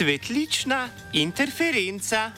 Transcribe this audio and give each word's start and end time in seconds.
Cvetlična 0.00 0.88
interferenca. 1.12 2.32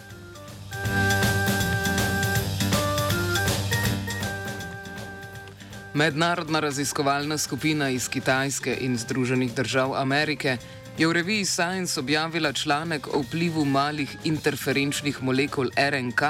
Mednarodna 5.94 6.60
raziskovalna 6.60 7.38
skupina 7.38 7.90
iz 7.90 8.08
Kitajske 8.08 8.78
in 8.80 8.98
Združenih 8.98 9.54
držav 9.54 9.94
Amerike 9.94 10.56
je 10.98 11.06
v 11.06 11.12
reviji 11.12 11.44
Science 11.44 12.00
objavila 12.00 12.52
članek 12.52 13.06
o 13.14 13.22
vplivu 13.22 13.64
malih 13.64 14.16
interferenčnih 14.24 15.22
molekul 15.22 15.70
RNK 15.76 16.22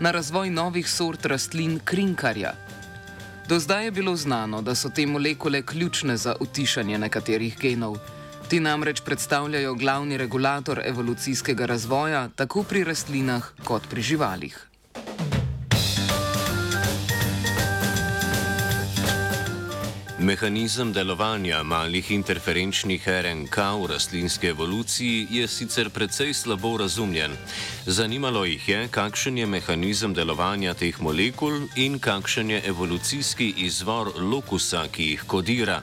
na 0.00 0.10
razvoj 0.10 0.50
novih 0.50 0.90
sort 0.90 1.26
rastlin 1.26 1.80
krinkarja. 1.84 2.52
Do 3.48 3.58
zdaj 3.58 3.84
je 3.84 3.90
bilo 3.90 4.16
znano, 4.16 4.62
da 4.62 4.74
so 4.74 4.88
te 4.88 5.06
molekule 5.06 5.62
ključne 5.62 6.16
za 6.16 6.36
utišanje 6.40 6.98
nekaterih 6.98 7.58
genov. 7.58 7.96
Ti 8.48 8.60
namreč 8.60 9.00
predstavljajo 9.00 9.74
glavni 9.74 10.16
regulator 10.16 10.80
evolucijskega 10.84 11.66
razvoja 11.66 12.28
tako 12.36 12.62
pri 12.62 12.84
rastlinah 12.84 13.50
kot 13.64 13.88
pri 13.90 14.02
živalih. 14.02 14.73
Mehanizem 20.24 20.88
delovanja 20.92 21.58
malih 21.62 22.06
interferenčnih 22.10 23.08
RNK 23.08 23.56
v 23.80 23.88
rastlinski 23.92 24.46
evoluciji 24.48 25.26
je 25.30 25.48
sicer 25.48 25.90
precej 25.90 26.32
slabo 26.34 26.78
razumljen. 26.80 27.36
Zanimalo 27.86 28.44
jih 28.44 28.68
je, 28.68 28.88
kakšen 28.88 29.38
je 29.38 29.46
mehanizem 29.46 30.14
delovanja 30.14 30.72
teh 30.74 31.00
molekul 31.00 31.68
in 31.76 31.98
kakšen 31.98 32.50
je 32.50 32.62
evolucijski 32.64 33.52
izvor 33.66 34.14
lokusa, 34.16 34.86
ki 34.88 35.10
jih 35.10 35.26
kodira. 35.26 35.82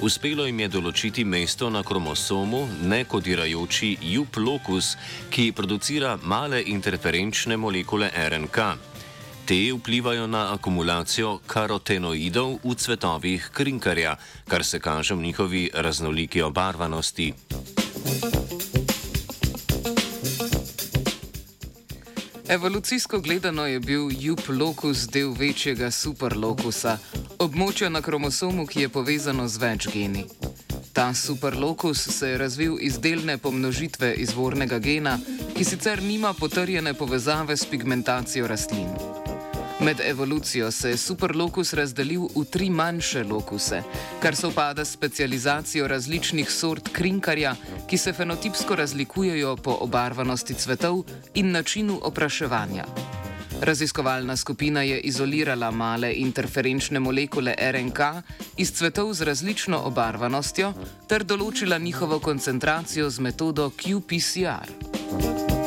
Uspelo 0.00 0.46
jim 0.50 0.60
je 0.60 0.68
določiti 0.68 1.24
mesto 1.24 1.70
na 1.70 1.84
kromosomu, 1.86 2.66
nekodirajoči 2.82 3.96
jup 4.02 4.42
lokus, 4.42 4.96
ki 5.30 5.52
producira 5.52 6.18
male 6.22 6.64
interferenčne 6.74 7.56
molekule 7.56 8.10
RNK. 8.10 8.95
Te 9.46 9.72
vplivajo 9.72 10.26
na 10.26 10.54
akumulacijo 10.54 11.38
karotenoidov 11.46 12.58
v 12.64 12.74
cvetovih 12.74 13.50
krinkarja, 13.54 14.16
kar 14.48 14.64
se 14.64 14.80
kaže 14.80 15.14
v 15.14 15.22
njihovi 15.22 15.70
raznoliki 15.74 16.42
obarvanosti. 16.42 17.32
Evolucijsko 22.48 23.20
gledano 23.20 23.66
je 23.66 23.80
bil 23.80 24.08
jup 24.10 24.40
lokus 24.48 25.06
del 25.06 25.30
večjega 25.38 25.90
superlokusa, 25.90 26.98
območja 27.38 27.88
na 27.88 28.02
kromosomu, 28.02 28.66
ki 28.66 28.80
je 28.80 28.88
povezano 28.88 29.46
z 29.48 29.62
več 29.62 29.86
geni. 29.94 30.24
Ta 30.92 31.14
superlokus 31.14 32.02
se 32.18 32.28
je 32.28 32.38
razvil 32.38 32.78
iz 32.80 32.98
delne 32.98 33.38
pomnožitve 33.38 34.14
izvornega 34.14 34.78
gena, 34.78 35.20
ki 35.54 35.64
sicer 35.64 36.02
nima 36.02 36.32
potrjene 36.32 36.94
povezave 36.94 37.56
s 37.56 37.66
pigmentacijo 37.66 38.46
rastlin. 38.46 39.15
Med 39.80 40.00
evolucijo 40.00 40.70
se 40.70 40.90
je 40.90 40.96
superlokus 40.96 41.74
razdelil 41.74 42.22
v 42.36 42.44
tri 42.50 42.70
manjše 42.70 43.24
lokuse, 43.24 43.82
kar 44.22 44.36
se 44.36 44.46
upada 44.46 44.84
s 44.84 44.92
specializacijo 44.92 45.88
različnih 45.88 46.50
sort 46.50 46.88
krinkarja, 46.92 47.54
ki 47.86 47.98
se 47.98 48.12
fenotipsko 48.12 48.76
razlikujejo 48.76 49.56
po 49.56 49.76
obarvanosti 49.80 50.54
cvetov 50.54 51.04
in 51.34 51.50
načinu 51.50 52.00
opraševanja. 52.02 52.84
Raziskovalna 53.60 54.36
skupina 54.36 54.82
je 54.82 55.00
izolirala 55.00 55.70
male 55.70 56.12
interferenčne 56.14 57.00
molekule 57.00 57.54
RNK 57.72 58.00
iz 58.56 58.72
cvetov 58.72 59.12
z 59.14 59.22
različno 59.22 59.78
obarvanostjo 59.78 60.72
ter 61.08 61.24
določila 61.24 61.78
njihovo 61.78 62.18
koncentracijo 62.18 63.10
z 63.10 63.20
metodo 63.20 63.70
qPCR. 63.70 65.65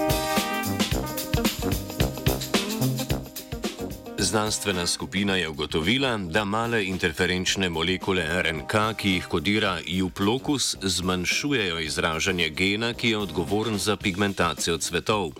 Znanstvena 4.29 4.88
skupina 4.88 5.35
je 5.35 5.50
ugotovila, 5.50 6.17
da 6.17 6.44
male 6.45 6.85
interferenčne 6.85 7.69
molekule 7.69 8.44
RNK, 8.44 8.73
ki 8.97 9.13
jih 9.16 9.25
kodira 9.25 9.79
juplokus, 9.85 10.75
zmanjšujejo 10.81 11.79
izražanje 11.79 12.50
gena, 12.50 12.94
ki 12.94 13.09
je 13.09 13.18
odgovoren 13.18 13.78
za 13.78 13.95
pigmentacijo 13.95 14.78
cvetov. 14.78 15.31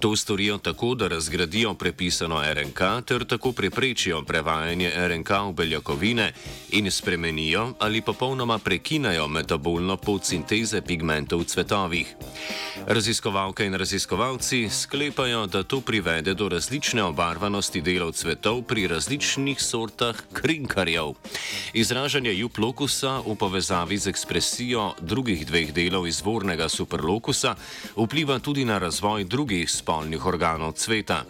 To 0.00 0.16
storijo 0.16 0.58
tako, 0.58 0.94
da 0.94 1.08
razgradijo 1.08 1.74
prepisano 1.74 2.42
RNK 2.54 3.04
ter 3.06 3.24
tako 3.24 3.52
preprečijo 3.52 4.22
prevajanje 4.22 4.92
RNK 5.08 5.30
v 5.30 5.52
beljakovine 5.52 6.32
in 6.70 6.90
spremenijo 6.90 7.72
ali 7.78 8.00
popolnoma 8.00 8.58
prekinajo 8.58 9.28
metabolno 9.28 9.96
pot 9.96 10.24
sinteze 10.24 10.80
pigmentov 10.80 11.40
v 11.40 11.44
cvetovih. 11.44 12.14
Raziskovalke 12.86 13.66
in 13.66 13.74
raziskovalci 13.74 14.68
sklepajo, 14.70 15.46
da 15.46 15.62
to 15.62 15.80
privede 15.80 16.34
do 16.34 16.48
različne 16.48 17.02
obarvanosti 17.02 17.80
delov 17.80 18.12
cvetov 18.12 18.62
pri 18.62 18.86
različnih 18.86 19.62
sortah 19.62 20.16
krinkarjev. 20.32 21.12
Izražanje 21.72 22.34
juplokusa 22.34 23.18
v 23.26 23.36
povezavi 23.36 23.98
z 23.98 24.06
ekspresijo 24.08 24.94
drugih 25.00 25.46
dveh 25.46 25.72
delov 25.72 26.06
izvornega 26.06 26.68
superlokusa 26.68 27.54
vpliva 27.96 28.38
tudi 28.38 28.64
na 28.64 28.78
razvoj 28.78 29.24
drugih 29.24 29.70
spolov 29.70 29.89
spolnih 29.90 30.26
organov 30.26 30.72
cveta. 30.78 31.24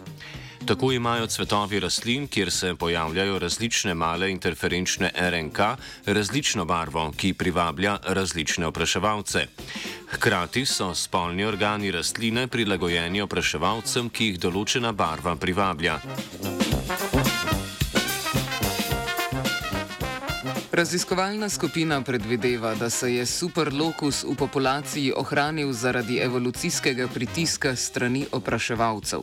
Tako 0.65 0.91
imajo 0.91 1.27
cvetovi 1.27 1.79
rastlin, 1.79 2.27
kjer 2.27 2.51
se 2.51 2.75
pojavljajo 2.75 3.39
različne 3.39 3.93
male 3.93 4.29
interferenčne 4.31 5.09
RNK, 5.17 5.59
različno 6.05 6.65
barvo, 6.65 7.11
ki 7.17 7.33
privablja 7.33 7.97
različne 8.03 8.67
opraševalce. 8.67 9.47
Hkrati 10.13 10.65
so 10.65 10.93
spolni 10.95 11.45
organi 11.45 11.91
rastline 11.91 12.47
prilagojeni 12.47 13.21
opraševalcem, 13.21 14.13
ki 14.13 14.29
jih 14.33 14.39
določena 14.45 14.93
barva 14.93 15.35
privablja. 15.35 15.97
Raziskovalna 20.81 21.49
skupina 21.49 22.01
predvideva, 22.01 22.75
da 22.75 22.89
se 22.89 23.13
je 23.13 23.25
superlokus 23.25 24.23
v 24.23 24.33
populaciji 24.35 25.13
ohranil 25.15 25.73
zaradi 25.73 26.17
evolucijskega 26.17 27.07
pritiska 27.07 27.75
strani 27.75 28.25
opraševalcev. 28.31 29.21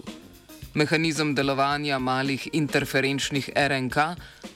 Mehanizem 0.75 1.35
delovanja 1.35 1.99
malih 1.99 2.49
interferenčnih 2.53 3.51
RNK 3.57 3.97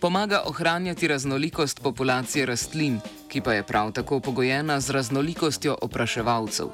pomaga 0.01 0.45
ohranjati 0.47 1.09
raznolikost 1.09 1.83
populacije 1.83 2.47
rastlin, 2.47 3.01
ki 3.29 3.41
pa 3.41 3.53
je 3.53 3.67
prav 3.67 3.93
tako 3.93 4.21
pogojena 4.21 4.81
z 4.81 4.91
raznolikostjo 4.91 5.77
opraševalcev. 5.83 6.71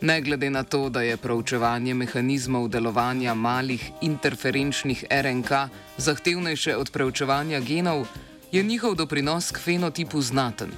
Ne 0.00 0.20
glede 0.20 0.50
na 0.50 0.62
to, 0.62 0.88
da 0.88 1.02
je 1.02 1.16
proučevanje 1.16 1.94
mehanizmov 1.94 2.68
delovanja 2.68 3.34
malih 3.34 3.90
interferenčnih 4.02 5.04
RNK 5.10 5.50
zahtevnejše 5.96 6.76
od 6.76 6.90
preučevanja 6.90 7.60
genov, 7.60 8.06
je 8.52 8.62
njihov 8.62 8.94
doprinos 8.94 9.50
k 9.50 9.58
fenotipu 9.58 10.20
znaten. 10.22 10.70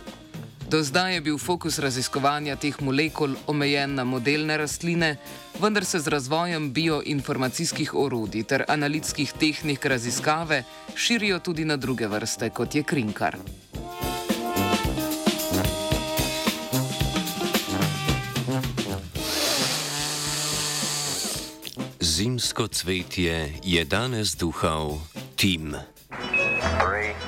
Do 0.70 0.82
zdaj 0.82 1.14
je 1.14 1.20
bil 1.20 1.38
fokus 1.38 1.78
raziskovanja 1.78 2.56
teh 2.56 2.76
molekul 2.80 3.34
omejen 3.46 3.94
na 3.94 4.04
modelne 4.04 4.56
rastline, 4.56 5.16
vendar 5.60 5.84
se 5.84 6.00
z 6.00 6.08
razvojem 6.08 6.72
bioinformacijskih 6.72 7.94
orodij 7.94 8.44
ter 8.44 8.64
analitskih 8.68 9.32
tehnik 9.32 9.86
raziskave 9.86 10.64
širijo 10.94 11.38
tudi 11.38 11.64
na 11.64 11.76
druge 11.76 12.06
vrste, 12.06 12.50
kot 12.50 12.74
je 12.74 12.82
krinkar. 12.82 13.36
Zimsko 22.00 22.66
cvetje 22.68 23.52
je 23.64 23.84
danes 23.84 24.36
duhal 24.36 24.98
Tim. 25.36 25.76
Three. 26.08 27.27